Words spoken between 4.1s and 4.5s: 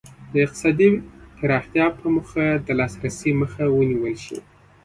شي.